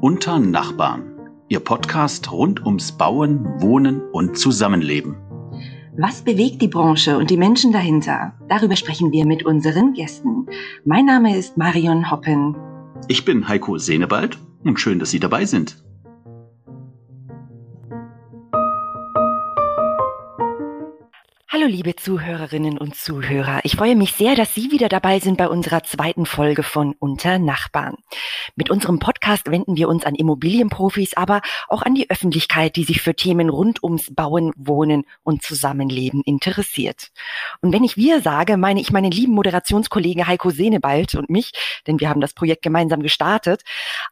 [0.00, 1.02] Unter Nachbarn.
[1.48, 5.16] Ihr Podcast rund ums Bauen, Wohnen und Zusammenleben.
[5.96, 8.34] Was bewegt die Branche und die Menschen dahinter?
[8.48, 10.46] Darüber sprechen wir mit unseren Gästen.
[10.84, 12.56] Mein Name ist Marion Hoppen.
[13.08, 15.82] Ich bin Heiko Senebald und schön, dass Sie dabei sind.
[21.70, 23.60] Liebe Zuhörerinnen und Zuhörer.
[23.62, 27.38] Ich freue mich sehr, dass Sie wieder dabei sind bei unserer zweiten Folge von Unter
[27.38, 27.94] Nachbarn.
[28.56, 33.00] Mit unserem Podcast wenden wir uns an Immobilienprofis, aber auch an die Öffentlichkeit, die sich
[33.00, 37.10] für Themen rund ums Bauen, Wohnen und Zusammenleben interessiert.
[37.62, 41.52] Und wenn ich wir sage, meine ich meinen lieben Moderationskollegen Heiko Senebald und mich,
[41.86, 43.62] denn wir haben das Projekt gemeinsam gestartet.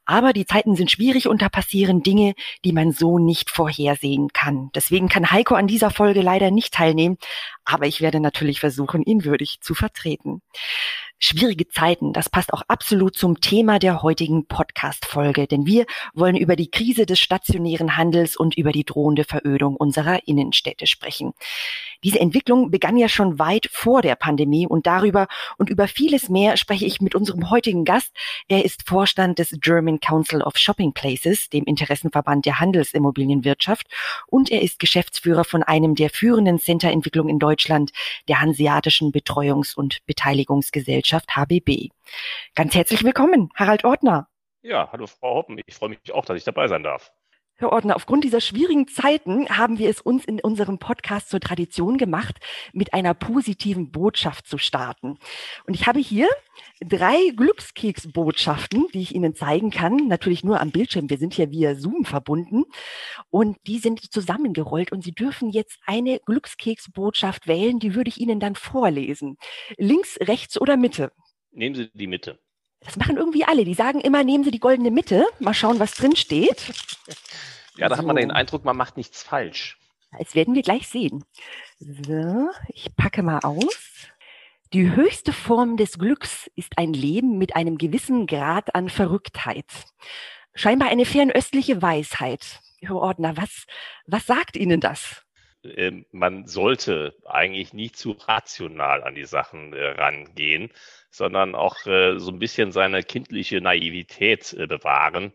[0.05, 4.71] Aber die Zeiten sind schwierig und da passieren Dinge, die man so nicht vorhersehen kann.
[4.77, 7.19] Deswegen kann Heiko an dieser Folge leider nicht teilnehmen
[7.65, 10.43] aber ich werde natürlich versuchen, ihn würdig zu vertreten.
[11.21, 16.55] Schwierige Zeiten, das passt auch absolut zum Thema der heutigen Podcast-Folge, denn wir wollen über
[16.55, 21.33] die Krise des stationären Handels und über die drohende Verödung unserer Innenstädte sprechen.
[22.05, 26.57] Diese Entwicklung begann ja schon weit vor der Pandemie und darüber und über vieles mehr
[26.57, 28.15] spreche ich mit unserem heutigen Gast.
[28.47, 33.87] Er ist Vorstand des German Council of Shopping Places, dem Interessenverband der Handelsimmobilienwirtschaft
[34.29, 37.91] und er ist Geschäftsführer von einem der führenden Centerentwicklungen in Deutschland,
[38.29, 41.89] der Hanseatischen Betreuungs- und Beteiligungsgesellschaft HBB.
[42.55, 44.29] Ganz herzlich willkommen, Harald Ortner.
[44.63, 45.61] Ja, hallo Frau Hoppen.
[45.67, 47.13] Ich freue mich auch, dass ich dabei sein darf.
[47.61, 51.99] Herr Ordner, aufgrund dieser schwierigen Zeiten haben wir es uns in unserem Podcast zur Tradition
[51.99, 52.37] gemacht,
[52.73, 55.19] mit einer positiven Botschaft zu starten.
[55.67, 56.29] Und ich habe hier
[56.81, 60.07] drei Glückskeksbotschaften, die ich Ihnen zeigen kann.
[60.07, 61.11] Natürlich nur am Bildschirm.
[61.11, 62.63] Wir sind hier via Zoom verbunden.
[63.29, 64.93] Und die sind zusammengerollt.
[64.93, 67.81] Und Sie dürfen jetzt eine Glückskeksbotschaft wählen.
[67.81, 69.37] Die würde ich Ihnen dann vorlesen.
[69.77, 71.11] Links, rechts oder Mitte?
[71.51, 72.39] Nehmen Sie die Mitte.
[72.81, 73.65] Das machen irgendwie alle.
[73.65, 75.27] Die sagen immer, nehmen Sie die goldene Mitte.
[75.41, 76.73] Mal schauen, was drin steht.
[77.77, 77.99] Ja, da so.
[77.99, 79.79] hat man den Eindruck, man macht nichts falsch.
[80.17, 81.25] Das werden wir gleich sehen.
[81.79, 84.07] So, ich packe mal aus.
[84.73, 89.67] Die höchste Form des Glücks ist ein Leben mit einem gewissen Grad an Verrücktheit.
[90.55, 92.61] Scheinbar eine fernöstliche Weisheit.
[92.81, 93.67] Herr Ordner, was,
[94.07, 95.25] was sagt Ihnen das?
[95.65, 100.71] Ähm, man sollte eigentlich nicht zu rational an die Sachen äh, rangehen,
[101.11, 105.33] sondern auch äh, so ein bisschen seine kindliche Naivität äh, bewahren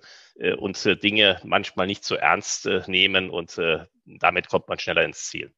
[0.58, 3.62] und Dinge manchmal nicht zu ernst nehmen und
[4.04, 5.54] damit kommt man schneller ins Ziel.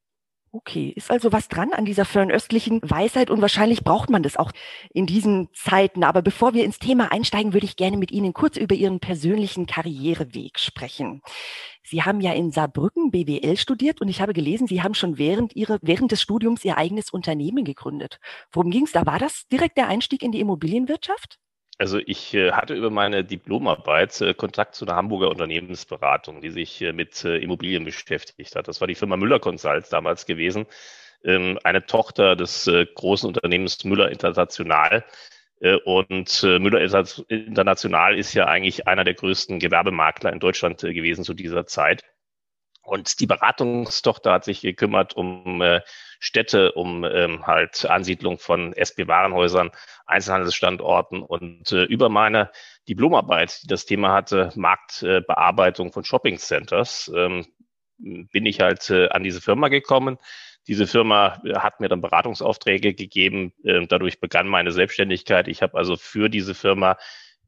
[0.52, 4.52] Okay, ist also was dran an dieser fernöstlichen Weisheit und wahrscheinlich braucht man das auch
[4.94, 6.02] in diesen Zeiten.
[6.02, 9.66] Aber bevor wir ins Thema einsteigen, würde ich gerne mit Ihnen kurz über Ihren persönlichen
[9.66, 11.20] Karriereweg sprechen.
[11.82, 15.54] Sie haben ja in Saarbrücken BWL studiert und ich habe gelesen, Sie haben schon während
[15.54, 18.18] Ihrer, während des Studiums Ihr eigenes Unternehmen gegründet.
[18.50, 19.04] Worum ging es da?
[19.04, 21.38] War das direkt der Einstieg in die Immobilienwirtschaft?
[21.78, 26.80] Also ich äh, hatte über meine Diplomarbeit äh, Kontakt zu einer Hamburger Unternehmensberatung, die sich
[26.80, 28.68] äh, mit Immobilien beschäftigt hat.
[28.68, 30.66] Das war die Firma Müller Consult damals gewesen,
[31.22, 35.04] ähm, eine Tochter des großen Unternehmens Müller International.
[35.86, 36.82] Und Müller
[37.30, 42.04] International ist ja eigentlich einer der größten Gewerbemakler in Deutschland gewesen zu dieser Zeit.
[42.86, 45.80] Und die Beratungstochter hat sich gekümmert um äh,
[46.20, 49.72] Städte, um ähm, halt Ansiedlung von SB-Warenhäusern,
[50.06, 52.50] Einzelhandelsstandorten und äh, über meine
[52.88, 57.46] Diplomarbeit, die das Thema hatte, Marktbearbeitung äh, von Shopping Centers, ähm,
[57.98, 60.18] bin ich halt äh, an diese Firma gekommen.
[60.68, 63.52] Diese Firma äh, hat mir dann Beratungsaufträge gegeben.
[63.64, 65.48] Äh, dadurch begann meine Selbstständigkeit.
[65.48, 66.98] Ich habe also für diese Firma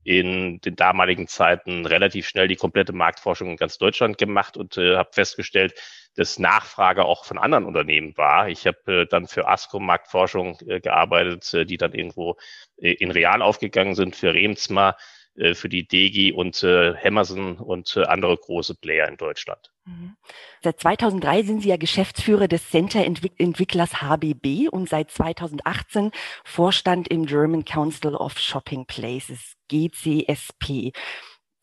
[0.08, 4.96] in den damaligen Zeiten relativ schnell die komplette Marktforschung in ganz Deutschland gemacht und äh,
[4.96, 5.74] habe festgestellt,
[6.16, 8.48] dass Nachfrage auch von anderen Unternehmen war.
[8.48, 12.38] Ich habe äh, dann für ASCO Marktforschung äh, gearbeitet, äh, die dann irgendwo
[12.78, 14.96] äh, in Real aufgegangen sind, für Remsma,
[15.38, 19.70] äh, für die Degi und äh, Hammerson und äh, andere große Player in Deutschland.
[19.84, 20.16] Mhm.
[20.62, 26.10] Seit 2003 sind Sie ja Geschäftsführer des Center-Entwicklers HBB und seit 2018
[26.44, 30.92] Vorstand im German Council of Shopping Places, GCSP.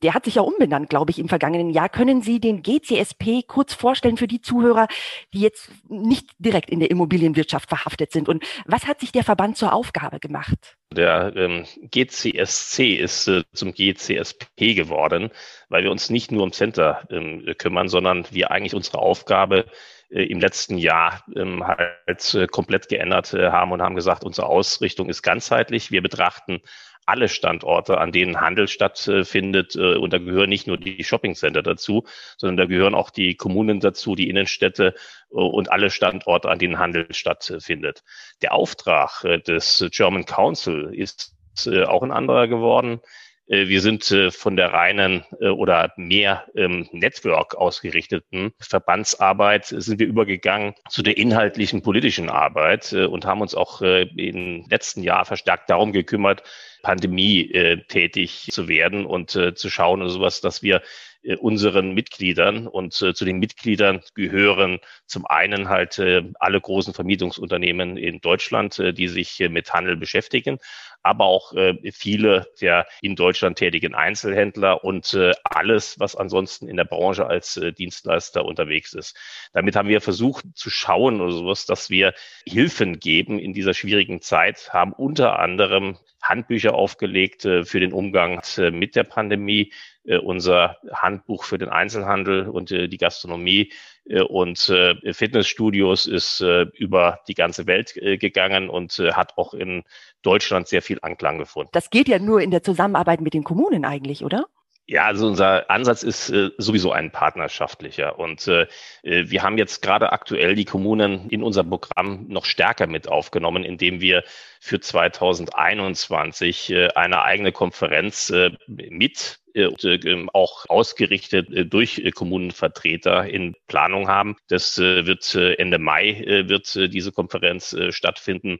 [0.03, 1.89] Der hat sich ja umbenannt, glaube ich, im vergangenen Jahr.
[1.89, 4.87] Können Sie den GCSP kurz vorstellen für die Zuhörer,
[5.33, 8.29] die jetzt nicht direkt in der Immobilienwirtschaft verhaftet sind?
[8.29, 10.77] Und was hat sich der Verband zur Aufgabe gemacht?
[10.93, 15.31] Der ähm, GCSC ist äh, zum GCSP geworden,
[15.69, 19.65] weil wir uns nicht nur um Center ähm, kümmern, sondern wir eigentlich unsere Aufgabe
[20.09, 24.47] äh, im letzten Jahr ähm, halt äh, komplett geändert äh, haben und haben gesagt, unsere
[24.47, 25.91] Ausrichtung ist ganzheitlich.
[25.91, 26.61] Wir betrachten
[27.05, 29.75] alle Standorte, an denen Handel stattfindet.
[29.75, 32.05] Und da gehören nicht nur die Shoppingcenter dazu,
[32.37, 34.95] sondern da gehören auch die Kommunen dazu, die Innenstädte
[35.29, 38.03] und alle Standorte, an denen Handel stattfindet.
[38.41, 41.35] Der Auftrag des German Council ist
[41.67, 43.01] auch ein anderer geworden.
[43.47, 49.99] Äh, wir sind äh, von der reinen äh, oder mehr ähm, Network ausgerichteten Verbandsarbeit sind
[49.99, 55.69] wir übergegangen zu der inhaltlichen politischen Arbeit und haben uns auch im letzten Jahr verstärkt
[55.69, 56.43] darum gekümmert,
[56.85, 60.81] Pandemie tätig zu werden und zu schauen und sowas, dass wir
[61.25, 62.67] äh, unseren Mitgliedern.
[62.67, 68.77] Und äh, zu den Mitgliedern gehören zum einen halt äh, alle großen Vermietungsunternehmen in Deutschland,
[68.79, 70.59] äh, die sich äh, mit Handel beschäftigen,
[71.01, 76.77] aber auch äh, viele der in Deutschland tätigen Einzelhändler und äh, alles, was ansonsten in
[76.77, 79.17] der Branche als äh, Dienstleister unterwegs ist.
[79.53, 82.13] Damit haben wir versucht zu schauen oder sowas, dass wir
[82.47, 88.41] Hilfen geben in dieser schwierigen Zeit, haben unter anderem Handbücher aufgelegt äh, für den Umgang
[88.57, 89.71] äh, mit der Pandemie,
[90.03, 93.71] äh, unser Handbuch für den Einzelhandel und äh, die Gastronomie
[94.05, 99.37] äh, und äh, Fitnessstudios ist äh, über die ganze Welt äh, gegangen und äh, hat
[99.37, 99.83] auch in
[100.21, 101.69] Deutschland sehr viel Anklang gefunden.
[101.73, 104.45] Das geht ja nur in der Zusammenarbeit mit den Kommunen eigentlich, oder?
[104.87, 108.19] Ja, also unser Ansatz ist äh, sowieso ein partnerschaftlicher.
[108.19, 108.67] Und äh,
[109.01, 113.63] äh, wir haben jetzt gerade aktuell die Kommunen in unser Programm noch stärker mit aufgenommen,
[113.63, 114.23] indem wir
[114.59, 123.55] für 2021 äh, eine eigene Konferenz äh, mit äh, ähm, auch ausgerichtet durch Kommunenvertreter in
[123.67, 124.35] Planung haben.
[124.49, 128.59] Das wird Ende Mai wird diese Konferenz stattfinden.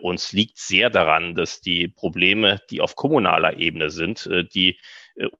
[0.00, 4.78] Uns liegt sehr daran, dass die Probleme, die auf kommunaler Ebene sind, die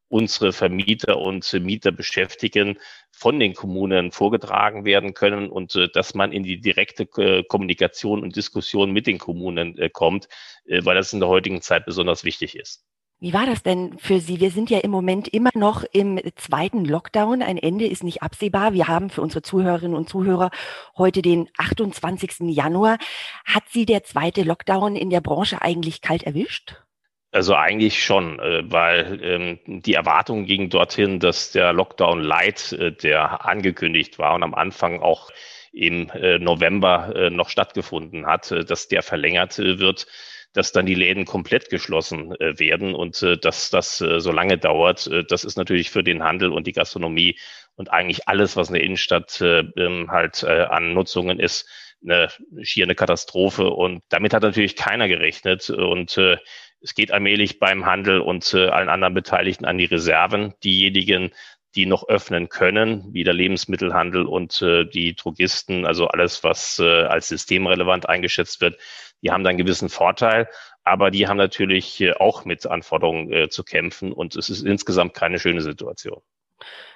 [0.09, 2.79] unsere Vermieter und Mieter beschäftigen,
[3.11, 8.93] von den Kommunen vorgetragen werden können und dass man in die direkte Kommunikation und Diskussion
[8.93, 10.29] mit den Kommunen kommt,
[10.67, 12.85] weil das in der heutigen Zeit besonders wichtig ist.
[13.23, 14.41] Wie war das denn für Sie?
[14.41, 17.43] Wir sind ja im Moment immer noch im zweiten Lockdown.
[17.43, 18.73] Ein Ende ist nicht absehbar.
[18.73, 20.51] Wir haben für unsere Zuhörerinnen und Zuhörer
[20.97, 22.49] heute den 28.
[22.49, 22.97] Januar.
[23.45, 26.83] Hat Sie der zweite Lockdown in der Branche eigentlich kalt erwischt?
[27.33, 32.93] Also eigentlich schon, äh, weil ähm, die Erwartung ging dorthin, dass der Lockdown Light, äh,
[32.93, 35.31] der angekündigt war und am Anfang auch
[35.73, 40.09] im äh, November noch stattgefunden hat, dass der verlängert wird
[40.53, 44.59] dass dann die Läden komplett geschlossen äh, werden und äh, dass das äh, so lange
[44.59, 47.39] dauert, äh, das ist natürlich für den Handel und die Gastronomie
[47.77, 51.69] und eigentlich alles, was in der Innenstadt äh, ähm, halt äh, an Nutzungen ist,
[52.03, 52.29] eine
[52.63, 53.71] schier eine Katastrophe.
[53.71, 55.71] Und damit hat natürlich keiner gerechnet.
[55.71, 56.39] Und äh,
[56.81, 60.55] es geht allmählich beim Handel und äh, allen anderen Beteiligten an die Reserven.
[60.65, 61.33] Diejenigen,
[61.75, 67.05] die noch öffnen können, wie der Lebensmittelhandel und äh, die Drogisten, also alles, was äh,
[67.05, 68.79] als systemrelevant eingeschätzt wird,
[69.23, 70.49] die haben dann einen gewissen Vorteil,
[70.83, 75.15] aber die haben natürlich äh, auch mit Anforderungen äh, zu kämpfen und es ist insgesamt
[75.15, 76.21] keine schöne Situation.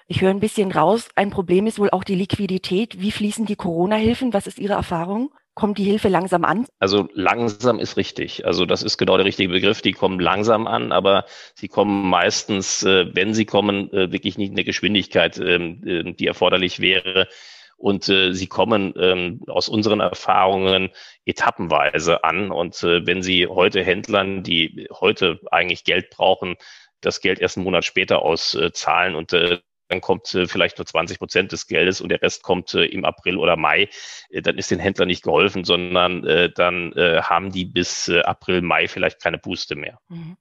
[0.06, 1.08] Ich höre ein bisschen raus.
[1.14, 3.00] Ein Problem ist wohl auch die Liquidität.
[3.00, 4.34] Wie fließen die Corona-Hilfen?
[4.34, 5.32] Was ist Ihre Erfahrung?
[5.54, 6.66] Kommt die Hilfe langsam an?
[6.78, 8.44] Also langsam ist richtig.
[8.44, 9.80] Also das ist genau der richtige Begriff.
[9.80, 11.24] Die kommen langsam an, aber
[11.54, 16.80] sie kommen meistens, äh, wenn sie kommen, wirklich nicht in der Geschwindigkeit, ähm, die erforderlich
[16.80, 17.28] wäre
[17.76, 20.90] und äh, sie kommen ähm, aus unseren Erfahrungen
[21.24, 22.50] etappenweise an.
[22.50, 26.56] Und äh, wenn Sie heute Händlern, die heute eigentlich Geld brauchen,
[27.00, 29.58] das Geld erst einen Monat später auszahlen und äh,
[29.88, 33.04] dann kommt äh, vielleicht nur 20 Prozent des Geldes und der Rest kommt äh, im
[33.04, 33.88] April oder Mai,
[34.30, 36.22] äh, dann ist den Händlern nicht geholfen, sondern
[36.54, 39.98] dann haben die bis April, Mai vielleicht keine Puste mehr.
[40.08, 40.36] Mhm.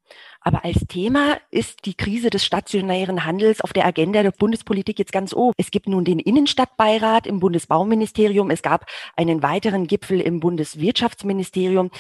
[0.46, 5.14] Aber als Thema ist die Krise des stationären Handels auf der Agenda der Bundespolitik jetzt
[5.14, 5.54] ganz oben.
[5.58, 8.52] Es gibt nun den Innenstadtbeirat im Bundesbauministerium.
[8.52, 11.92] Es gab einen weiteren Gipfel im Bundeswirtschaftsministerium.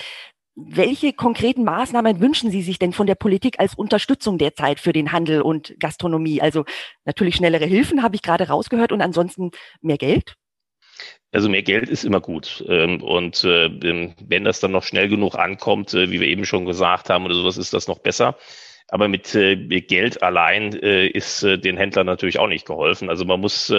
[0.55, 5.11] Welche konkreten Maßnahmen wünschen Sie sich denn von der Politik als Unterstützung derzeit für den
[5.11, 6.41] Handel und Gastronomie?
[6.41, 6.63] Also
[7.05, 9.49] natürlich schnellere Hilfen, habe ich gerade rausgehört, und ansonsten
[9.81, 10.35] mehr Geld?
[11.31, 12.63] Also mehr Geld ist immer gut.
[12.67, 16.45] Ähm, und äh, ähm, wenn das dann noch schnell genug ankommt, äh, wie wir eben
[16.45, 18.37] schon gesagt haben oder sowas, ist das noch besser.
[18.89, 23.09] Aber mit äh, Geld allein ist den Händlern natürlich auch nicht geholfen.
[23.09, 23.73] Also man muss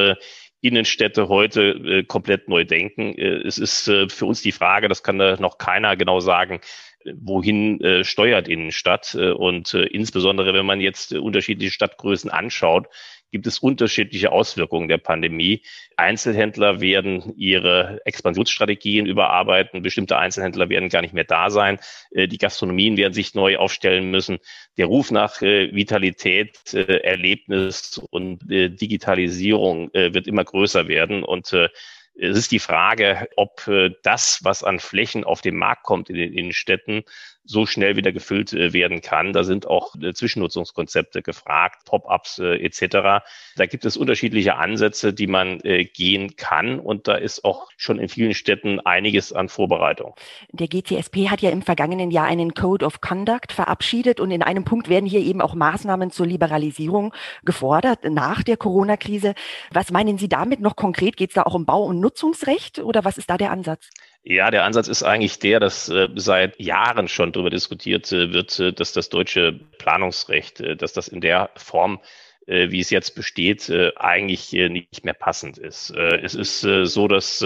[0.64, 3.14] Innenstädte heute komplett neu denken.
[3.18, 6.60] Es ist für uns die Frage, das kann da noch keiner genau sagen,
[7.04, 9.14] wohin steuert Innenstadt.
[9.14, 12.86] Und insbesondere, wenn man jetzt unterschiedliche Stadtgrößen anschaut,
[13.34, 15.62] gibt es unterschiedliche Auswirkungen der Pandemie.
[15.96, 19.82] Einzelhändler werden ihre Expansionsstrategien überarbeiten.
[19.82, 21.80] Bestimmte Einzelhändler werden gar nicht mehr da sein.
[22.12, 24.38] Äh, die Gastronomien werden sich neu aufstellen müssen.
[24.76, 31.24] Der Ruf nach äh, Vitalität, äh, Erlebnis und Digitalisierung wird immer größer werden.
[31.24, 33.68] Und Es ist die Frage, ob
[34.04, 37.02] das, was an Flächen auf den Markt kommt in den Innenstädten,
[37.44, 39.32] so schnell wieder gefüllt äh, werden kann.
[39.32, 43.24] Da sind auch äh, Zwischennutzungskonzepte gefragt, Pop-ups äh, etc.
[43.56, 48.08] Da gibt es unterschiedliche Ansätze, die man gehen kann und da ist auch schon in
[48.08, 50.14] vielen Städten einiges an Vorbereitung.
[50.50, 54.64] Der GCSP hat ja im vergangenen Jahr einen Code of Conduct verabschiedet und in einem
[54.64, 59.34] Punkt werden hier eben auch Maßnahmen zur Liberalisierung gefordert nach der Corona-Krise.
[59.70, 61.16] Was meinen Sie damit noch konkret?
[61.16, 63.90] Geht es da auch um Bau- und Nutzungsrecht oder was ist da der Ansatz?
[64.26, 68.58] Ja, der Ansatz ist eigentlich der, dass äh, seit Jahren schon darüber diskutiert äh, wird,
[68.58, 72.00] äh, dass das deutsche Planungsrecht, äh, dass das in der Form
[72.46, 75.90] äh, wie es jetzt besteht, äh, eigentlich nicht mehr passend ist.
[75.90, 77.44] Es ist so, dass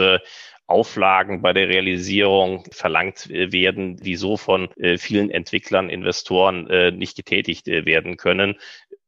[0.66, 4.68] Auflagen bei der Realisierung verlangt werden, die so von
[4.98, 8.56] vielen Entwicklern, Investoren nicht getätigt werden können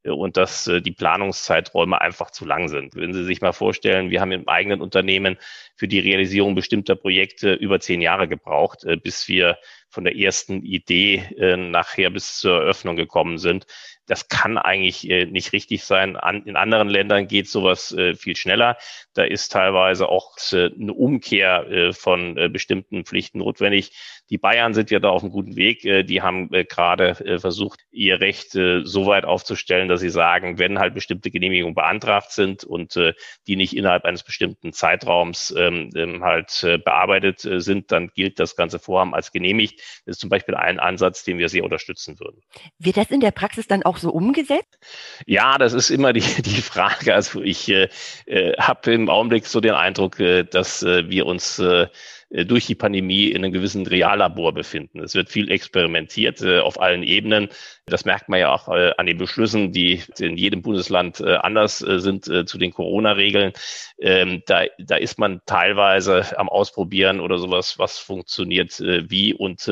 [0.04, 2.94] und dass äh, die Planungszeiträume einfach zu lang sind.
[2.94, 5.36] Wenn Sie sich mal vorstellen, wir haben im eigenen Unternehmen
[5.76, 10.62] für die Realisierung bestimmter Projekte über zehn Jahre gebraucht, äh, bis wir von der ersten
[10.62, 13.66] Idee äh, nachher bis zur Eröffnung gekommen sind.
[14.10, 16.16] Das kann eigentlich äh, nicht richtig sein.
[16.16, 18.76] An, in anderen Ländern geht sowas äh, viel schneller.
[19.14, 23.92] Da ist teilweise auch äh, eine Umkehr äh, von äh, bestimmten Pflichten notwendig.
[24.28, 25.84] Die Bayern sind ja da auf einem guten Weg.
[25.84, 30.94] Äh, die haben gerade versucht, ihr Recht so weit aufzustellen, dass sie sagen, wenn halt
[30.94, 32.98] bestimmte Genehmigungen beantragt sind und
[33.46, 38.78] die nicht innerhalb eines bestimmten Zeitraums ähm, ähm halt bearbeitet sind, dann gilt das ganze
[38.78, 39.78] Vorhaben als genehmigt.
[40.06, 42.42] Das ist zum Beispiel ein Ansatz, den wir sehr unterstützen würden.
[42.78, 44.78] Wird das in der Praxis dann auch so umgesetzt?
[45.26, 47.14] Ja, das ist immer die, die Frage.
[47.14, 47.88] Also ich äh,
[48.26, 51.86] äh habe im Augenblick so den Eindruck, äh, dass äh, wir uns äh,
[52.30, 55.00] durch die Pandemie in einem gewissen Reallabor befinden.
[55.00, 57.48] Es wird viel experimentiert äh, auf allen Ebenen.
[57.86, 61.82] Das merkt man ja auch äh, an den Beschlüssen, die in jedem Bundesland äh, anders
[61.82, 63.52] äh, sind äh, zu den Corona-Regeln.
[63.98, 69.70] Ähm, da, da ist man teilweise am Ausprobieren oder sowas, was funktioniert wie und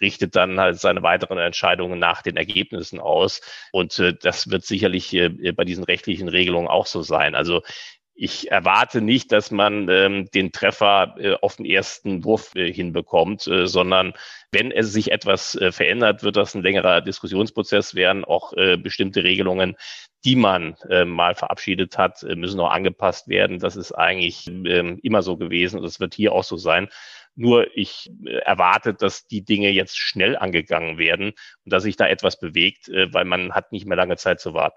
[0.00, 3.40] richtet dann halt seine weiteren Entscheidungen nach den Ergebnissen aus.
[3.72, 5.16] Und das wird sicherlich
[5.56, 7.34] bei diesen rechtlichen Regelungen auch so sein.
[7.34, 7.62] Also
[8.22, 13.46] ich erwarte nicht, dass man ähm, den Treffer äh, auf den ersten Wurf äh, hinbekommt,
[13.46, 14.12] äh, sondern
[14.52, 18.26] wenn es sich etwas äh, verändert, wird das ein längerer Diskussionsprozess werden.
[18.26, 19.74] Auch äh, bestimmte Regelungen,
[20.26, 23.58] die man äh, mal verabschiedet hat, äh, müssen auch angepasst werden.
[23.58, 26.90] Das ist eigentlich äh, immer so gewesen und das wird hier auch so sein.
[27.36, 31.32] Nur ich äh, erwarte, dass die Dinge jetzt schnell angegangen werden
[31.64, 34.52] und dass sich da etwas bewegt, äh, weil man hat nicht mehr lange Zeit zu
[34.52, 34.76] warten.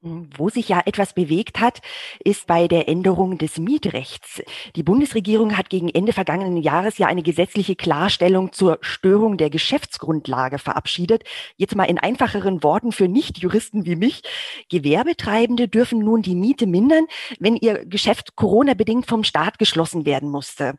[0.00, 1.80] Wo sich ja etwas bewegt hat,
[2.22, 4.40] ist bei der Änderung des Mietrechts.
[4.76, 10.60] Die Bundesregierung hat gegen Ende vergangenen Jahres ja eine gesetzliche Klarstellung zur Störung der Geschäftsgrundlage
[10.60, 11.24] verabschiedet.
[11.56, 14.22] Jetzt mal in einfacheren Worten für Nichtjuristen wie mich.
[14.68, 17.06] Gewerbetreibende dürfen nun die Miete mindern,
[17.40, 20.76] wenn ihr Geschäft Corona-bedingt vom Staat geschlossen werden musste.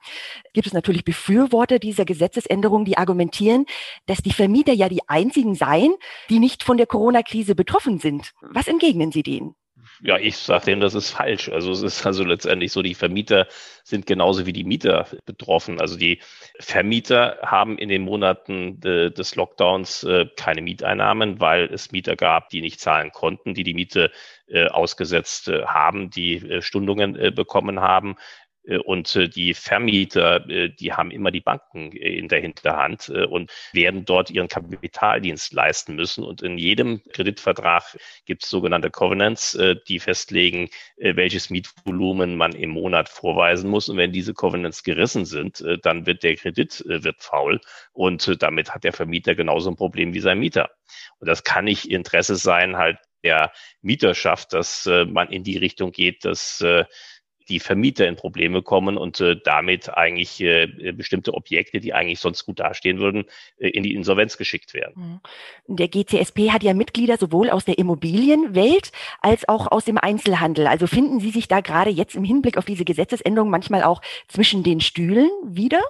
[0.54, 3.66] Gibt es natürlich Befürworter dieser Gesetzesänderung, die argumentieren,
[4.06, 5.94] dass die Vermieter ja die einzigen seien,
[6.30, 8.32] die nicht von der Corona-Krise betroffen sind.
[8.40, 9.56] Was entgegnen nennen Sie den?
[10.02, 11.50] Ja, ich sage dem, das ist falsch.
[11.50, 13.48] Also es ist also letztendlich so, die Vermieter
[13.84, 15.80] sind genauso wie die Mieter betroffen.
[15.80, 16.22] Also die
[16.60, 22.50] Vermieter haben in den Monaten de, des Lockdowns äh, keine Mieteinnahmen, weil es Mieter gab,
[22.50, 24.12] die nicht zahlen konnten, die die Miete
[24.48, 28.16] äh, ausgesetzt äh, haben, die äh, Stundungen äh, bekommen haben.
[28.70, 33.52] Äh, und äh, die Vermieter, äh, die haben immer die Banken in der Hinterhand und
[33.74, 36.24] werden dort ihren Kapitaldienst leisten müssen.
[36.24, 39.58] Und in jedem Kreditvertrag gibt es sogenannte Covenants,
[39.88, 43.90] die festlegen, welches Mietvolumen man im Monat vorweisen muss.
[43.90, 47.62] Und wenn diese Covenants gerissen sind, dann wird der Kredit wird faul.
[47.94, 50.70] Und damit hat der Vermieter genauso ein Problem wie sein Mieter.
[51.20, 56.26] Und das kann nicht Interesse sein, halt der Mieterschaft, dass man in die Richtung geht,
[56.26, 56.64] dass
[57.50, 62.46] die Vermieter in Probleme kommen und äh, damit eigentlich äh, bestimmte Objekte, die eigentlich sonst
[62.46, 63.26] gut dastehen würden,
[63.58, 65.22] äh, in die Insolvenz geschickt werden.
[65.68, 65.76] Mhm.
[65.76, 68.92] Der GCSP hat ja Mitglieder sowohl aus der Immobilienwelt
[69.22, 70.68] als auch aus dem Einzelhandel.
[70.68, 74.64] Also finden Sie sich da gerade jetzt im Hinblick auf diese Gesetzesänderung manchmal auch zwischen
[74.64, 75.82] den Stühlen wieder?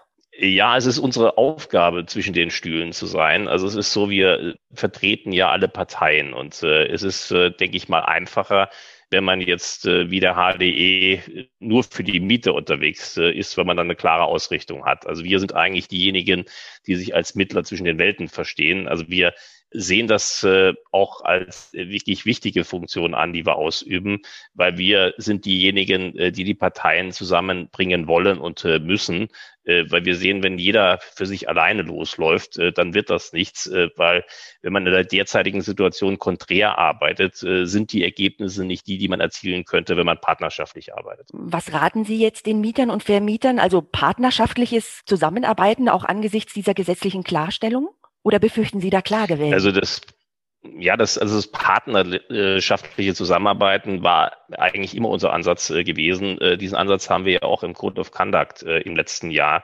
[0.42, 3.50] Ja, es ist unsere Aufgabe, zwischen den Stühlen zu sein.
[3.50, 7.76] Also es ist so, wir vertreten ja alle Parteien und äh, es ist, äh, denke
[7.76, 8.70] ich mal, einfacher,
[9.12, 13.66] wenn man jetzt äh, wie der HDE nur für die Miete unterwegs äh, ist, weil
[13.66, 15.08] man dann eine klare Ausrichtung hat.
[15.08, 16.46] Also wir sind eigentlich diejenigen,
[16.88, 18.88] die sich als Mittler zwischen den Welten verstehen.
[18.88, 19.34] Also wir
[19.72, 24.22] sehen das äh, auch als wirklich wichtige Funktion an, die wir ausüben,
[24.54, 29.28] weil wir sind diejenigen, äh, die die Parteien zusammenbringen wollen und äh, müssen,
[29.66, 33.68] äh, weil wir sehen, wenn jeder für sich alleine losläuft, äh, dann wird das nichts,
[33.68, 34.26] äh, weil
[34.62, 39.08] wenn man in der derzeitigen Situation konträr arbeitet, äh, sind die Ergebnisse nicht die, die
[39.08, 41.30] man erzielen könnte, wenn man partnerschaftlich arbeitet.
[41.32, 47.24] Was raten Sie jetzt den Mietern und Vermietern, also partnerschaftliches Zusammenarbeiten auch angesichts dieser gesetzlichen
[47.24, 47.90] Klarstellung?
[48.24, 49.54] Oder befürchten Sie da Klagewellen?
[49.54, 50.02] Also das
[50.62, 56.40] ja, das, also das partnerschaftliche Zusammenarbeiten war eigentlich immer unser Ansatz äh, gewesen.
[56.42, 59.64] Äh, diesen Ansatz haben wir ja auch im Code of Conduct äh, im letzten Jahr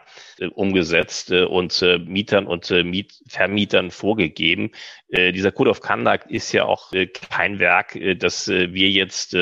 [0.53, 4.71] umgesetzt und Mietern und Miet Vermietern vorgegeben.
[5.09, 6.91] dieser Code of Conduct ist ja auch
[7.29, 9.33] kein Werk, das wir jetzt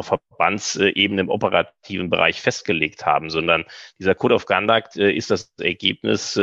[0.00, 3.64] auf Verbandsebene im operativen Bereich festgelegt haben, sondern
[3.98, 6.38] dieser Code of Conduct ist das Ergebnis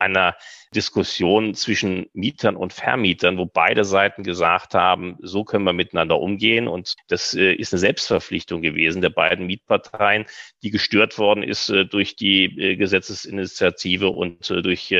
[0.00, 0.36] einer
[0.74, 6.66] Diskussion zwischen Mietern und Vermietern, wo beide Seiten gesagt haben, so können wir miteinander umgehen.
[6.66, 10.26] Und das äh, ist eine Selbstverpflichtung gewesen der beiden Mietparteien,
[10.62, 14.94] die gestört worden ist äh, durch die äh, Gesetzesinitiative und durch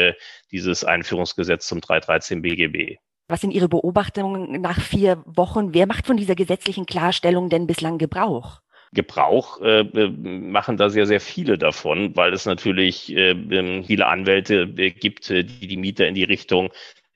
[0.50, 2.98] dieses Einführungsgesetz zum 313 BGB.
[3.28, 5.74] Was sind Ihre Beobachtungen nach vier Wochen?
[5.74, 8.60] Wer macht von dieser gesetzlichen Klarstellung denn bislang Gebrauch?
[8.94, 14.70] Gebrauch äh, machen da sehr, sehr viele davon, weil es natürlich äh, ähm, viele Anwälte
[14.76, 16.70] äh, gibt, äh, die die Mieter in die Richtung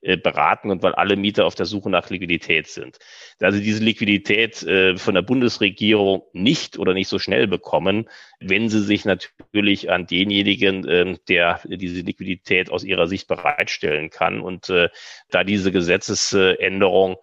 [0.07, 2.99] äh, beraten und weil alle Mieter auf der Suche nach Liquidität sind.
[3.41, 8.09] Da sie diese Liquidität äh, von der Bundesregierung nicht oder nicht so schnell bekommen,
[8.39, 14.41] wenn sie sich natürlich an denjenigen, äh, der diese Liquidität aus ihrer Sicht bereitstellen kann.
[14.41, 14.91] Und äh,
[15.31, 17.17] da diese Gesetzesänderung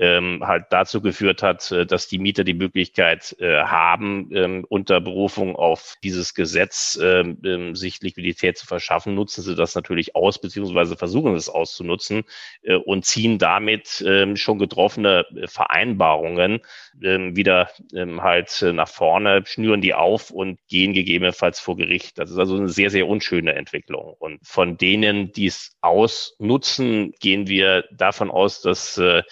[0.00, 4.98] ähm, halt dazu geführt hat, äh, dass die Mieter die Möglichkeit äh, haben, ähm, unter
[5.00, 10.40] Berufung auf dieses Gesetz ähm, ähm, sich Liquidität zu verschaffen, nutzen sie das natürlich aus,
[10.40, 12.22] beziehungsweise versuchen es auszunutzen
[12.62, 16.60] äh, und ziehen damit ähm, schon getroffene äh, Vereinbarungen
[17.02, 22.18] ähm, wieder ähm, halt nach vorne, schnüren die auf und gehen gegebenenfalls vor Gericht.
[22.18, 24.14] Das ist also eine sehr, sehr unschöne Entwicklung.
[24.18, 29.22] Und von denen, die es ausnutzen, gehen wir davon aus, dass äh,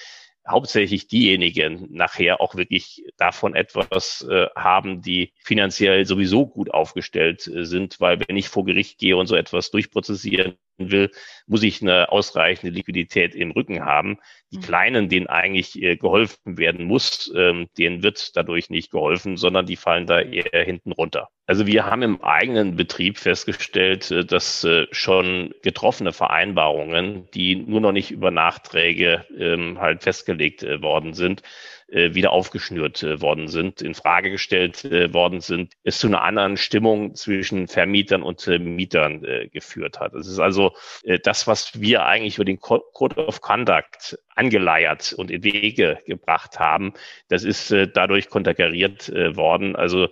[0.48, 7.64] hauptsächlich diejenigen nachher auch wirklich davon etwas äh, haben, die finanziell sowieso gut aufgestellt äh,
[7.64, 11.10] sind, weil wenn ich vor Gericht gehe und so etwas durchprozessieren will,
[11.46, 14.18] muss ich eine ausreichende Liquidität im Rücken haben.
[14.50, 14.62] Die mhm.
[14.62, 19.76] Kleinen, denen eigentlich äh, geholfen werden muss, ähm, denen wird dadurch nicht geholfen, sondern die
[19.76, 21.28] fallen da eher hinten runter.
[21.46, 27.80] Also wir haben im eigenen Betrieb festgestellt, äh, dass äh, schon getroffene Vereinbarungen, die nur
[27.80, 31.42] noch nicht über Nachträge ähm, halt festgelegt worden sind,
[31.88, 36.22] äh, wieder aufgeschnürt äh, worden sind, in Frage gestellt äh, worden sind, es zu einer
[36.22, 40.14] anderen Stimmung zwischen Vermietern und äh, Mietern äh, geführt hat.
[40.14, 40.72] Es ist also
[41.02, 46.58] äh, das, was wir eigentlich über den Code of Conduct angeleiert und in Wege gebracht
[46.58, 46.92] haben,
[47.28, 49.74] das ist dadurch konterkariert worden.
[49.74, 50.08] Also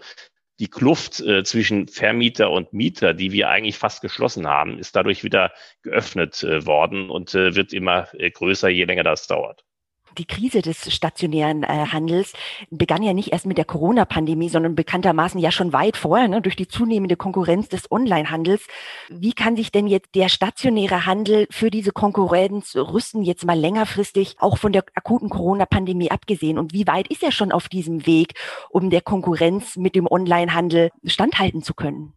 [0.58, 5.22] die Kluft äh, zwischen Vermieter und Mieter, die wir eigentlich fast geschlossen haben, ist dadurch
[5.22, 9.65] wieder geöffnet äh, worden und äh, wird immer größer, je länger das dauert
[10.18, 12.33] die Krise des stationären äh, Handels
[12.70, 16.57] begann ja nicht erst mit der Corona-Pandemie, sondern bekanntermaßen ja schon weit vorher, ne, durch
[16.57, 18.66] die zunehmende Konkurrenz des Online-Handels.
[19.09, 24.37] Wie kann sich denn jetzt der stationäre Handel für diese Konkurrenz rüsten, jetzt mal längerfristig,
[24.38, 26.59] auch von der akuten Corona-Pandemie abgesehen?
[26.59, 28.35] Und wie weit ist er schon auf diesem Weg,
[28.70, 32.15] um der Konkurrenz mit dem Online-Handel standhalten zu können?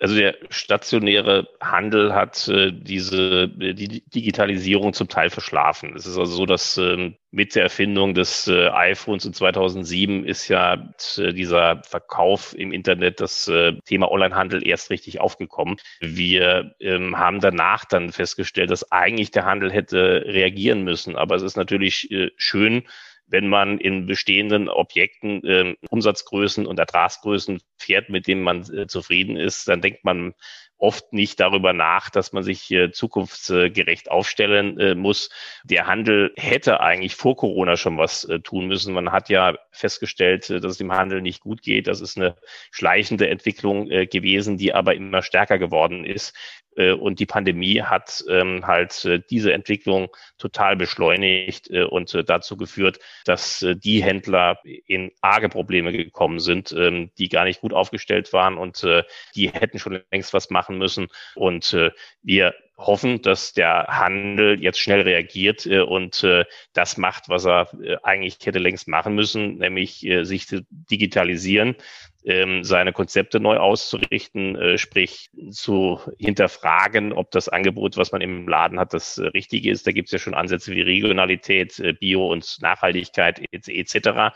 [0.00, 5.96] Also der stationäre Handel hat äh, diese äh, die Digitalisierung zum Teil verschlafen.
[5.96, 10.46] Es ist also so, dass äh, mit der Erfindung des äh, iPhones in 2007 ist
[10.46, 10.74] ja
[11.16, 15.78] äh, dieser Verkauf im Internet, das äh, Thema Onlinehandel erst richtig aufgekommen.
[16.00, 21.16] Wir ähm, haben danach dann festgestellt, dass eigentlich der Handel hätte reagieren müssen.
[21.16, 22.84] Aber es ist natürlich schön,
[23.28, 29.36] wenn man in bestehenden Objekten äh, Umsatzgrößen und Ertragsgrößen fährt, mit denen man äh, zufrieden
[29.36, 30.34] ist, dann denkt man
[30.78, 35.30] oft nicht darüber nach, dass man sich äh, zukunftsgerecht aufstellen äh, muss.
[35.64, 38.94] Der Handel hätte eigentlich vor Corona schon was äh, tun müssen.
[38.94, 41.86] Man hat ja festgestellt, äh, dass es dem Handel nicht gut geht.
[41.86, 42.36] Das ist eine
[42.70, 46.34] schleichende Entwicklung äh, gewesen, die aber immer stärker geworden ist.
[46.76, 53.64] Äh, und die Pandemie hat ähm, halt diese Entwicklung total beschleunigt und dazu geführt, dass
[53.76, 58.86] die Händler in arge Probleme gekommen sind, ähm, die gar nicht gut aufgestellt waren und
[59.34, 61.08] die hätten schon längst was machen müssen.
[61.34, 61.76] Und
[62.22, 67.68] wir hoffen, dass der Handel jetzt schnell reagiert äh, und äh, das macht, was er
[67.82, 71.76] äh, eigentlich hätte längst machen müssen, nämlich sich zu digitalisieren
[72.24, 78.46] ähm, seine Konzepte neu auszurichten, äh, sprich zu hinterfragen, ob das Angebot, was man im
[78.46, 79.86] Laden hat, das äh, Richtige ist.
[79.86, 84.34] Da gibt es ja schon Ansätze wie Regionalität, äh, Bio und Nachhaltigkeit etc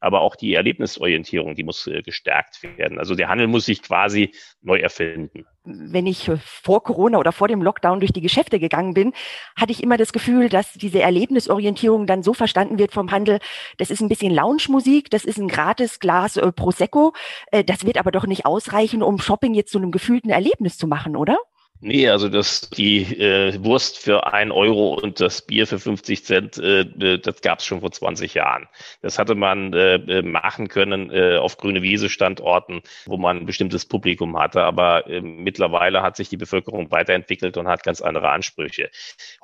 [0.00, 2.98] aber auch die Erlebnisorientierung, die muss äh, gestärkt werden.
[2.98, 4.32] Also der Handel muss sich quasi
[4.62, 5.44] neu erfinden.
[5.64, 9.12] Wenn ich vor Corona oder vor dem Lockdown durch die Geschäfte gegangen bin,
[9.56, 13.38] hatte ich immer das Gefühl, dass diese Erlebnisorientierung dann so verstanden wird vom Handel,
[13.76, 17.12] das ist ein bisschen Lounge-Musik, das ist ein gratis Glas äh, Prosecco,
[17.50, 20.86] äh, das wird aber doch nicht ausreichen, um Shopping jetzt zu einem gefühlten Erlebnis zu
[20.86, 21.38] machen, oder?
[21.80, 26.58] Nee, also das die äh, Wurst für ein Euro und das Bier für 50 Cent,
[26.58, 28.66] äh, äh das gab es schon vor 20 Jahren.
[29.00, 33.86] Das hatte man äh, äh, machen können äh, auf grüne Wiese-Standorten, wo man ein bestimmtes
[33.86, 34.62] Publikum hatte.
[34.62, 38.90] Aber äh, mittlerweile hat sich die Bevölkerung weiterentwickelt und hat ganz andere Ansprüche.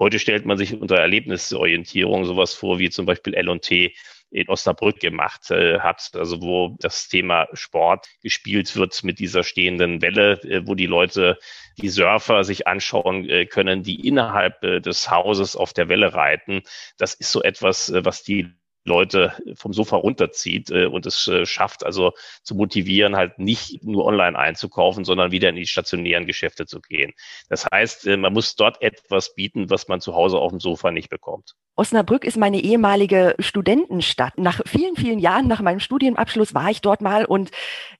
[0.00, 3.94] Heute stellt man sich unter Erlebnisorientierung sowas vor wie zum Beispiel L&T
[4.30, 10.02] in Osnabrück gemacht äh, hat, also wo das Thema Sport gespielt wird mit dieser stehenden
[10.02, 11.38] Welle, äh, wo die Leute,
[11.78, 16.62] die Surfer sich anschauen äh, können, die innerhalb äh, des Hauses auf der Welle reiten.
[16.98, 21.46] Das ist so etwas, äh, was die Leute vom Sofa runterzieht äh, und es äh,
[21.46, 26.66] schafft also zu motivieren, halt nicht nur online einzukaufen, sondern wieder in die stationären Geschäfte
[26.66, 27.12] zu gehen.
[27.48, 30.90] Das heißt, äh, man muss dort etwas bieten, was man zu Hause auf dem Sofa
[30.90, 31.54] nicht bekommt.
[31.76, 34.38] Osnabrück ist meine ehemalige Studentenstadt.
[34.38, 37.50] Nach vielen, vielen Jahren nach meinem Studienabschluss war ich dort mal und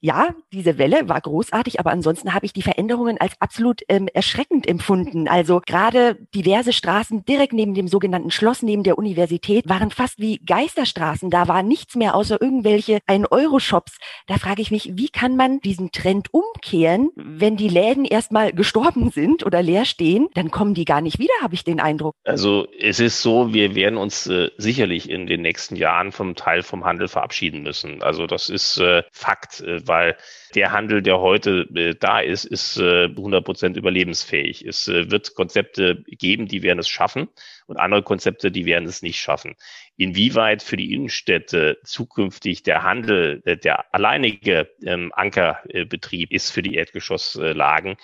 [0.00, 4.68] ja, diese Welle war großartig, aber ansonsten habe ich die Veränderungen als absolut ähm, erschreckend
[4.68, 5.26] empfunden.
[5.26, 10.38] Also gerade diverse Straßen direkt neben dem sogenannten Schloss, neben der Universität, waren fast wie
[10.74, 11.30] Geisterstraßen.
[11.30, 13.98] Da war nichts mehr außer irgendwelche 1-Euro-Shops.
[14.26, 19.10] Da frage ich mich, wie kann man diesen Trend umkehren, wenn die Läden erstmal gestorben
[19.10, 22.14] sind oder leer stehen, dann kommen die gar nicht wieder, habe ich den Eindruck.
[22.24, 26.34] Also es ist so, wir wir werden uns äh, sicherlich in den nächsten Jahren vom
[26.34, 28.02] Teil vom Handel verabschieden müssen.
[28.02, 30.16] Also das ist äh, Fakt, äh, weil
[30.54, 34.66] der Handel, der heute äh, da ist, ist äh, 100 Prozent überlebensfähig.
[34.66, 37.28] Es äh, wird Konzepte geben, die werden es schaffen
[37.66, 39.54] und andere Konzepte, die werden es nicht schaffen.
[39.96, 46.74] Inwieweit für die Innenstädte zukünftig der Handel, äh, der alleinige ähm, Ankerbetrieb ist für die
[46.74, 47.96] Erdgeschosslagen,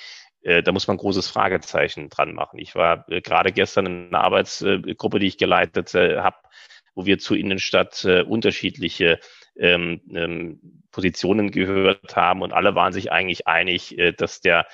[0.42, 2.58] äh, da muss man großes Fragezeichen dran machen.
[2.58, 6.36] Ich war äh, gerade gestern in einer Arbeitsgruppe, die ich geleitet habe,
[6.94, 9.20] wo wir zur Innenstadt unterschiedliche
[9.56, 14.66] ähm, ähm, Positionen gehört haben und alle waren sich eigentlich einig, dass der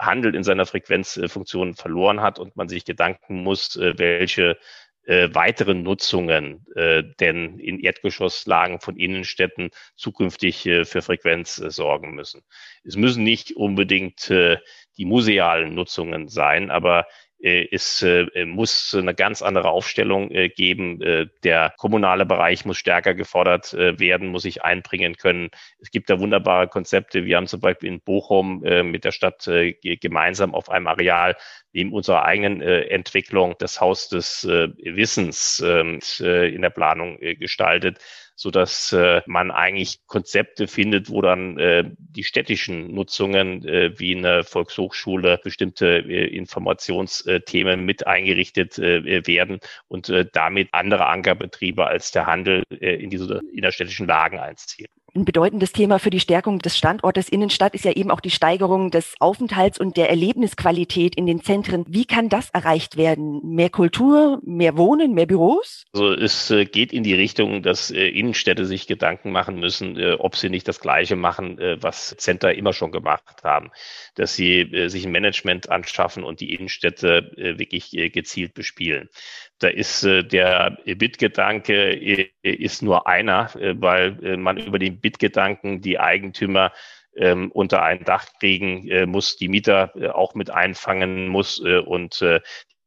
[0.00, 4.58] Handel in seiner Frequenzfunktion verloren hat und man sich Gedanken muss, äh, welche
[5.04, 12.14] äh, weiteren Nutzungen äh, denn in Erdgeschosslagen von Innenstädten zukünftig äh, für Frequenz äh, sorgen
[12.14, 12.42] müssen.
[12.84, 14.58] Es müssen nicht unbedingt äh,
[14.96, 17.04] die musealen Nutzungen sein, aber äh,
[17.42, 21.00] es äh, muss eine ganz andere Aufstellung äh, geben.
[21.42, 25.50] Der kommunale Bereich muss stärker gefordert werden, muss sich einbringen können.
[25.80, 27.24] Es gibt da wunderbare Konzepte.
[27.24, 29.48] Wir haben zum Beispiel in Bochum mit der Stadt
[29.82, 31.36] gemeinsam auf einem Areal
[31.72, 37.98] neben unserer eigenen Entwicklung das Haus des Wissens ähm, in der Planung gestaltet
[38.40, 44.16] so dass äh, man eigentlich Konzepte findet, wo dann äh, die städtischen Nutzungen äh, wie
[44.16, 52.12] eine Volkshochschule bestimmte äh, Informationsthemen mit eingerichtet äh, werden und äh, damit andere Ankerbetriebe als
[52.12, 54.88] der Handel äh, in diese innerstädtischen Lagen einziehen.
[55.12, 58.92] Ein bedeutendes Thema für die Stärkung des Standortes Innenstadt ist ja eben auch die Steigerung
[58.92, 61.84] des Aufenthalts und der Erlebnisqualität in den Zentren.
[61.88, 63.40] Wie kann das erreicht werden?
[63.42, 65.84] Mehr Kultur, mehr Wohnen, mehr Büros?
[65.92, 70.12] Also es äh, geht in die Richtung, dass äh, Innenstädte sich Gedanken machen müssen, äh,
[70.12, 73.70] ob sie nicht das Gleiche machen, was Center immer schon gemacht haben.
[74.14, 79.08] Dass sie sich ein Management anschaffen und die Innenstädte wirklich gezielt bespielen.
[79.60, 81.92] Da ist der Bit-Gedanke
[82.42, 86.72] ist nur einer, weil man über den Bitgedanken die Eigentümer
[87.16, 91.78] ähm, unter ein Dach kriegen äh, muss, die Mieter äh, auch mit einfangen muss äh,
[91.78, 92.40] und äh,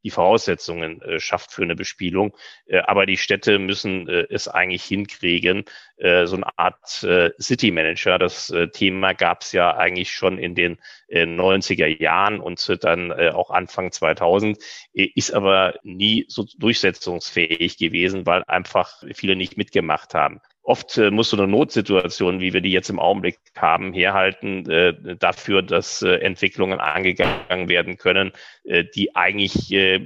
[0.04, 2.36] die Voraussetzungen äh, schafft für eine Bespielung.
[2.66, 5.64] Äh, aber die Städte müssen äh, es eigentlich hinkriegen,
[5.96, 8.18] äh, so eine Art äh, City Manager.
[8.18, 12.76] Das äh, Thema gab es ja eigentlich schon in den äh, 90er Jahren und äh,
[12.76, 14.58] dann äh, auch Anfang 2000,
[14.92, 21.10] äh, ist aber nie so durchsetzungsfähig gewesen, weil einfach viele nicht mitgemacht haben oft äh,
[21.10, 26.02] muss so eine Notsituation, wie wir die jetzt im Augenblick haben, herhalten äh, dafür, dass
[26.02, 28.32] äh, Entwicklungen angegangen werden können,
[28.64, 29.96] äh, die eigentlich äh,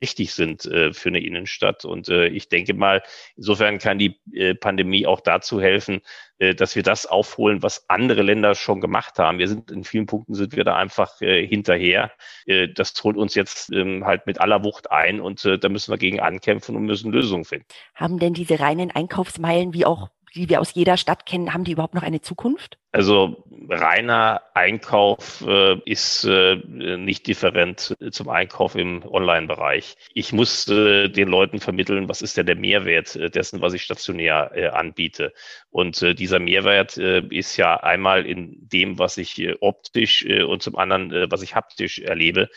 [0.00, 1.84] richtig sind äh, für eine Innenstadt.
[1.84, 3.02] Und äh, ich denke mal,
[3.36, 6.00] insofern kann die äh, Pandemie auch dazu helfen,
[6.38, 9.38] äh, dass wir das aufholen, was andere Länder schon gemacht haben.
[9.38, 12.12] Wir sind in vielen Punkten sind wir da einfach äh, hinterher.
[12.46, 15.92] Äh, das holt uns jetzt ähm, halt mit aller Wucht ein und äh, da müssen
[15.92, 17.66] wir gegen ankämpfen und müssen Lösungen finden.
[17.94, 21.72] Haben denn diese reinen Einkaufsmeilen wie auch die wir aus jeder Stadt kennen, haben die
[21.72, 22.78] überhaupt noch eine Zukunft?
[22.92, 29.96] Also reiner Einkauf äh, ist äh, nicht different zum Einkauf im Online-Bereich.
[30.14, 33.82] Ich muss äh, den Leuten vermitteln, was ist denn der Mehrwert äh, dessen, was ich
[33.82, 35.32] stationär äh, anbiete.
[35.70, 41.10] Und äh, dieser Mehrwert ist ja einmal in dem, was ich optisch und zum anderen,
[41.30, 42.48] was ich haptisch erlebe.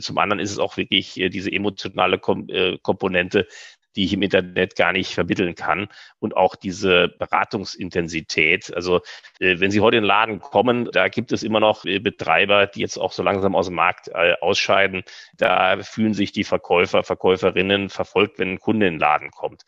[0.00, 2.48] zum anderen ist es auch wirklich diese emotionale Kom
[2.82, 3.46] Komponente,
[3.96, 5.88] die ich im Internet gar nicht vermitteln kann.
[6.18, 8.74] Und auch diese Beratungsintensität.
[8.74, 9.00] Also
[9.40, 12.66] äh, wenn Sie heute in den Laden kommen, da gibt es immer noch äh, Betreiber,
[12.66, 15.02] die jetzt auch so langsam aus dem Markt äh, ausscheiden.
[15.36, 19.64] Da fühlen sich die Verkäufer, Verkäuferinnen verfolgt, wenn ein Kunde in den Laden kommt.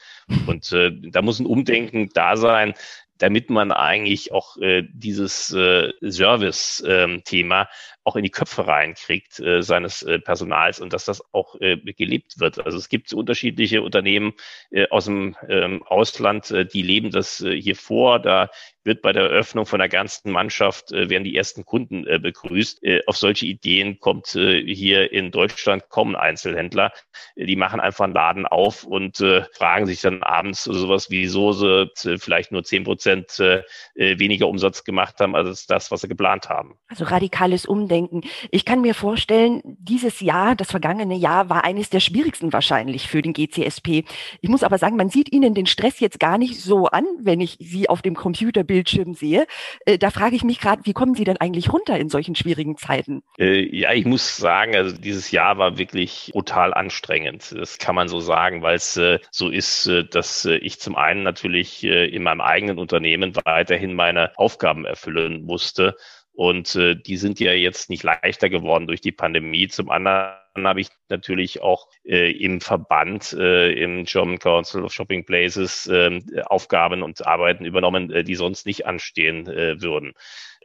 [0.46, 2.74] Und da muss ein Umdenken da sein,
[3.18, 7.66] damit man eigentlich auch äh, dieses äh, Service-Thema ähm,
[8.06, 12.38] auch in die Köpfe reinkriegt äh, seines äh, Personals und dass das auch äh, gelebt
[12.38, 12.64] wird.
[12.64, 14.34] Also es gibt unterschiedliche Unternehmen
[14.70, 18.20] äh, aus dem ähm, Ausland, äh, die leben das äh, hier vor.
[18.20, 18.48] Da
[18.84, 22.84] wird bei der Eröffnung von der ganzen Mannschaft äh, werden die ersten Kunden äh, begrüßt.
[22.84, 26.92] Äh, auf solche Ideen kommt äh, hier in Deutschland kommen Einzelhändler.
[27.34, 31.90] die machen einfach einen Laden auf und äh, fragen sich dann abends sowas, wieso sie
[32.04, 33.62] äh, vielleicht nur zehn Prozent äh,
[33.94, 36.76] äh, weniger Umsatz gemacht haben als das, was sie geplant haben.
[36.86, 38.22] Also radikales Umdenken.
[38.52, 43.20] Ich kann mir vorstellen, dieses Jahr, das vergangene Jahr, war eines der schwierigsten wahrscheinlich für
[43.20, 44.04] den GCSP.
[44.40, 47.40] Ich muss aber sagen, man sieht Ihnen den Stress jetzt gar nicht so an, wenn
[47.40, 49.46] ich Sie auf dem Computer bin Bildschirm sehe.
[49.86, 52.76] Äh, da frage ich mich gerade, wie kommen Sie denn eigentlich runter in solchen schwierigen
[52.76, 53.22] Zeiten?
[53.38, 57.54] Ja, ich muss sagen, also dieses Jahr war wirklich brutal anstrengend.
[57.56, 62.22] Das kann man so sagen, weil es so ist, dass ich zum einen natürlich in
[62.22, 65.96] meinem eigenen Unternehmen weiterhin meine Aufgaben erfüllen musste.
[66.32, 69.68] Und die sind ja jetzt nicht leichter geworden durch die Pandemie.
[69.68, 75.24] Zum anderen habe ich natürlich auch äh, im Verband, äh, im German Council of Shopping
[75.24, 80.14] Places, äh, Aufgaben und Arbeiten übernommen, äh, die sonst nicht anstehen äh, würden.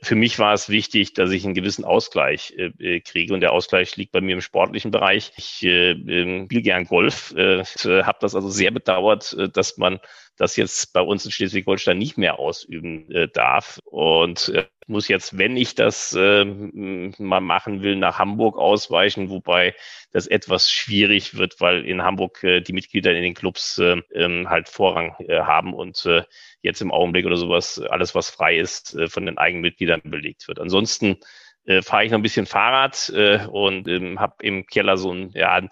[0.04, 3.52] Für mich war es wichtig, dass ich einen gewissen Ausgleich äh, äh kriege und der
[3.52, 5.32] Ausgleich liegt bei mir im sportlichen Bereich.
[5.38, 10.00] Ich äh, ähm, spiele gern Golf, äh, habe das also sehr bedauert, äh, dass man
[10.42, 15.38] das jetzt bei uns in Schleswig-Holstein nicht mehr ausüben äh, darf und äh, muss jetzt,
[15.38, 19.76] wenn ich das äh, mal machen will, nach Hamburg ausweichen, wobei
[20.12, 24.02] das etwas schwierig wird, weil in Hamburg äh, die Mitglieder in den Clubs äh,
[24.48, 26.24] halt Vorrang äh, haben und äh,
[26.64, 30.48] jetzt im Augenblick oder sowas alles, was frei ist, äh, von den eigenen Mitgliedern belegt
[30.48, 30.60] wird.
[30.60, 31.18] Ansonsten
[31.66, 35.32] äh, fahre ich noch ein bisschen Fahrrad äh, und ähm, habe im Keller so ein,
[35.34, 35.70] ja, ein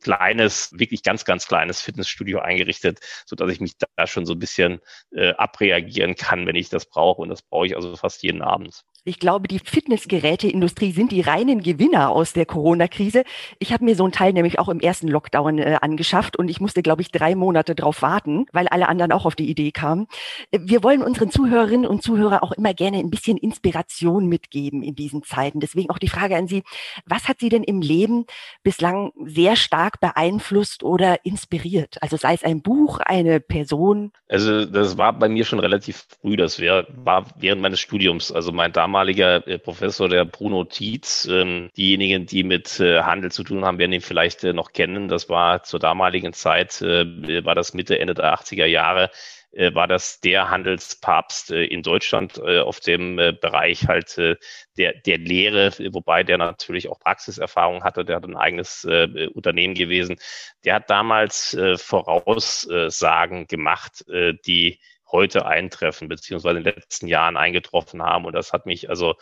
[0.00, 4.38] kleines, wirklich ganz, ganz kleines Fitnessstudio eingerichtet, so dass ich mich da schon so ein
[4.38, 4.80] bisschen
[5.12, 7.22] äh, abreagieren kann, wenn ich das brauche.
[7.22, 8.82] Und das brauche ich also fast jeden Abend.
[9.08, 13.22] Ich glaube, die Fitnessgeräteindustrie sind die reinen Gewinner aus der Corona-Krise.
[13.60, 16.60] Ich habe mir so ein Teil nämlich auch im ersten Lockdown äh, angeschafft und ich
[16.60, 20.08] musste, glaube ich, drei Monate drauf warten, weil alle anderen auch auf die Idee kamen.
[20.50, 24.96] Äh, wir wollen unseren Zuhörerinnen und Zuhörern auch immer gerne ein bisschen Inspiration mitgeben in
[24.96, 25.60] diesen Zeiten.
[25.60, 26.64] Deswegen auch die Frage an Sie,
[27.04, 28.26] was hat Sie denn im Leben
[28.64, 31.98] bislang sehr stark beeinflusst oder inspiriert?
[32.00, 34.10] Also sei es ein Buch, eine Person?
[34.28, 36.36] Also das war bei mir schon relativ früh.
[36.36, 38.32] Das wär, war während meines Studiums.
[38.32, 41.28] Also mein damals damaliger äh, Professor, der Bruno Tietz.
[41.30, 45.08] Ähm, diejenigen, die mit äh, Handel zu tun haben, werden ihn vielleicht äh, noch kennen.
[45.08, 49.10] Das war zur damaligen Zeit, war das Mitte, Ende der 80er Jahre
[49.72, 54.18] war das der Handelspapst in Deutschland auf dem Bereich halt
[54.76, 60.16] der, der Lehre, wobei der natürlich auch Praxiserfahrung hatte, der hat ein eigenes Unternehmen gewesen.
[60.64, 64.04] Der hat damals Voraussagen gemacht,
[64.46, 64.78] die
[65.10, 68.24] heute eintreffen, beziehungsweise in den letzten Jahren eingetroffen haben.
[68.24, 69.14] Und das hat mich also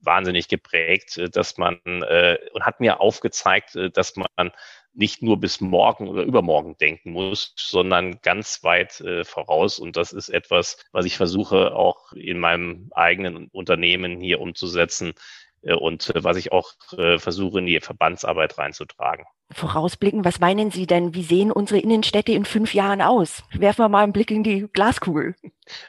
[0.00, 4.52] wahnsinnig geprägt, äh, dass man äh, und hat mir aufgezeigt, äh, dass man
[4.92, 9.78] nicht nur bis morgen oder übermorgen denken muss, sondern ganz weit äh, voraus.
[9.78, 15.14] Und das ist etwas, was ich versuche auch in meinem eigenen Unternehmen hier umzusetzen
[15.62, 20.24] äh, und äh, was ich auch äh, versuche in die Verbandsarbeit reinzutragen vorausblicken.
[20.24, 21.14] Was meinen Sie denn?
[21.14, 23.42] Wie sehen unsere Innenstädte in fünf Jahren aus?
[23.52, 25.34] Werfen wir mal einen Blick in die Glaskugel.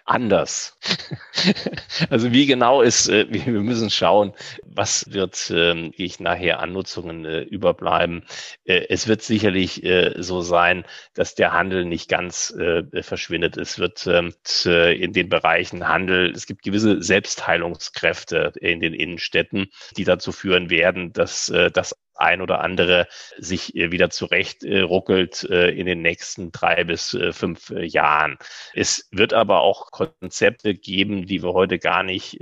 [0.06, 0.78] Anders.
[2.10, 7.26] also wie genau ist, äh, wir müssen schauen, was wird ähm, ich nachher an Nutzungen
[7.26, 8.26] äh, überbleiben.
[8.64, 9.82] Äh, es wird sicherlich
[10.18, 12.54] so sein, dass der Handel nicht ganz
[13.02, 13.58] verschwindet.
[13.58, 14.34] Es wird ähm,
[14.66, 21.14] in den Bereichen Handel, es gibt gewisse Selbstheilungskräfte in den Innenstädten, die dazu führen werden,
[21.14, 26.52] dass das ein oder andere sich äh, wieder zurecht äh, ruckelt äh, in den nächsten
[26.52, 28.38] drei bis fünf Jahren.
[28.74, 32.40] Es wird aber auch Konzepte geben, die wir heute gar nicht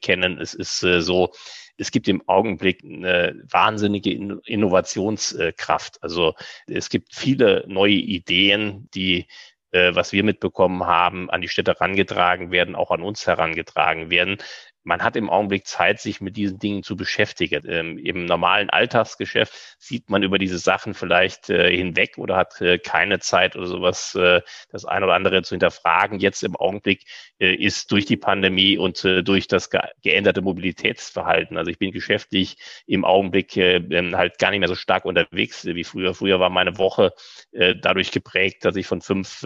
[0.00, 0.38] kennen.
[0.38, 1.32] Es ist so,
[1.76, 4.12] es gibt im Augenblick eine wahnsinnige
[4.44, 6.02] Innovationskraft.
[6.02, 6.34] Also
[6.66, 9.26] es gibt viele neue Ideen, die
[9.72, 14.36] was wir mitbekommen haben, an die Städte herangetragen werden, auch an uns herangetragen werden
[14.84, 17.64] man hat im Augenblick Zeit, sich mit diesen Dingen zu beschäftigen.
[17.68, 22.78] Ähm, Im normalen Alltagsgeschäft sieht man über diese Sachen vielleicht äh, hinweg oder hat äh,
[22.78, 24.40] keine Zeit oder sowas, äh,
[24.70, 26.18] das eine oder andere zu hinterfragen.
[26.18, 27.04] Jetzt im Augenblick
[27.38, 31.92] äh, ist durch die Pandemie und äh, durch das ge geänderte Mobilitätsverhalten, also ich bin
[31.92, 36.14] geschäftlich im Augenblick äh, ähm, halt gar nicht mehr so stark unterwegs wie früher.
[36.14, 37.12] Früher war meine Woche
[37.52, 39.44] dadurch geprägt, dass ich von fünf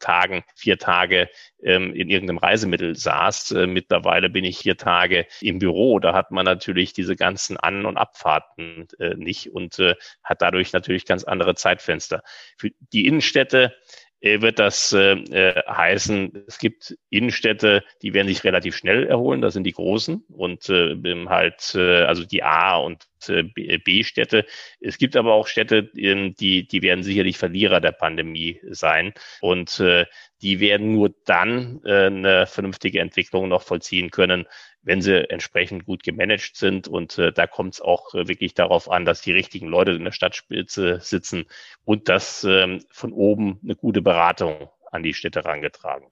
[0.00, 1.28] Tagen, vier Tage
[1.62, 3.52] ähm, in irgendeinem Reisemittel saß.
[3.66, 5.98] mittlerweile bin ich vier Tage im Büro.
[5.98, 10.72] Da hat man natürlich diese ganzen An- und Abfahrten äh, nicht und äh, hat dadurch
[10.72, 12.22] natürlich ganz andere Zeitfenster.
[12.56, 13.74] Für die Innenstädte
[14.20, 19.54] wird das äh, äh, heißen, es gibt Innenstädte, die werden sich relativ schnell erholen, das
[19.54, 23.44] sind die großen und äh, halt äh, also die A und äh,
[23.78, 24.44] B-Städte.
[24.80, 30.06] Es gibt aber auch Städte, die, die werden sicherlich Verlierer der Pandemie sein und äh,
[30.42, 34.46] die werden nur dann äh, eine vernünftige Entwicklung noch vollziehen können,
[34.82, 36.88] wenn sie entsprechend gut gemanagt sind.
[36.88, 40.04] Und äh, da kommt es auch äh, wirklich darauf an, dass die richtigen Leute in
[40.04, 41.46] der Stadtspitze sitzen
[41.84, 46.06] und dass ähm, von oben eine gute Beratung an die Städte herangetragen.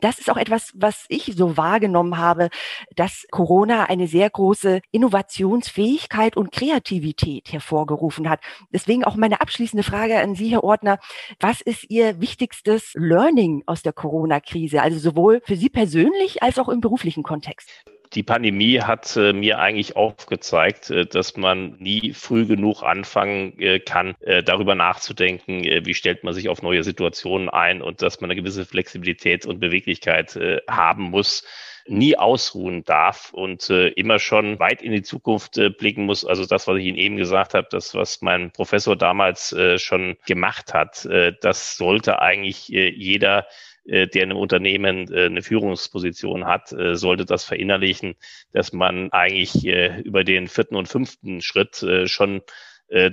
[0.00, 2.48] Das ist auch etwas, was ich so wahrgenommen habe,
[2.94, 8.40] dass Corona eine sehr große Innovationsfähigkeit und Kreativität hervorgerufen hat.
[8.72, 10.98] Deswegen auch meine abschließende Frage an Sie, Herr Ordner.
[11.40, 14.82] Was ist Ihr wichtigstes Learning aus der Corona-Krise?
[14.82, 17.68] Also sowohl für Sie persönlich als auch im beruflichen Kontext?
[18.14, 23.78] Die Pandemie hat äh, mir eigentlich aufgezeigt, äh, dass man nie früh genug anfangen äh,
[23.78, 28.20] kann, äh, darüber nachzudenken, äh, wie stellt man sich auf neue Situationen ein und dass
[28.20, 31.44] man eine gewisse Flexibilität und Beweglichkeit äh, haben muss
[31.86, 36.24] nie ausruhen darf und äh, immer schon weit in die Zukunft äh, blicken muss.
[36.24, 40.16] Also das, was ich Ihnen eben gesagt habe, das, was mein Professor damals äh, schon
[40.26, 41.08] gemacht hat,
[41.40, 43.46] das sollte eigentlich jeder
[43.90, 48.14] der in einem Unternehmen äh, eine Führungsposition hat, äh, sollte das verinnerlichen,
[48.52, 49.64] dass man eigentlich
[50.04, 52.42] über den vierten und fünften Schritt schon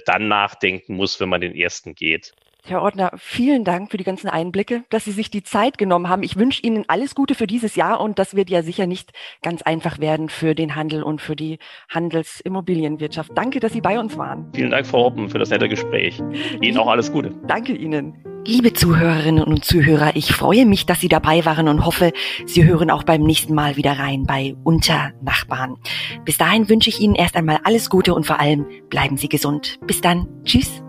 [0.06, 2.34] dann nachdenken muss, wenn man den ersten geht.
[2.70, 6.22] Herr Ordner, vielen Dank für die ganzen Einblicke, dass Sie sich die Zeit genommen haben.
[6.22, 9.62] Ich wünsche Ihnen alles Gute für dieses Jahr und das wird ja sicher nicht ganz
[9.62, 13.32] einfach werden für den Handel und für die Handelsimmobilienwirtschaft.
[13.36, 14.52] Danke, dass Sie bei uns waren.
[14.54, 16.22] Vielen Dank, Frau Hoppen, für das nette Gespräch.
[16.62, 17.34] Ihnen auch alles Gute.
[17.48, 18.16] Danke Ihnen.
[18.46, 22.12] Liebe Zuhörerinnen und Zuhörer, ich freue mich, dass Sie dabei waren und hoffe,
[22.46, 25.78] Sie hören auch beim nächsten Mal wieder rein bei Unter Nachbarn.
[26.26, 29.80] Bis dahin wünsche ich Ihnen erst einmal alles Gute und vor allem bleiben Sie gesund.
[29.86, 30.28] Bis dann.
[30.44, 30.82] Tschüss.